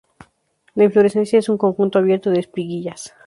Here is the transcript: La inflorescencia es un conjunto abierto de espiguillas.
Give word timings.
La 0.73 0.83
inflorescencia 0.83 1.37
es 1.37 1.47
un 1.47 1.59
conjunto 1.59 1.99
abierto 1.99 2.31
de 2.31 2.39
espiguillas. 2.39 3.13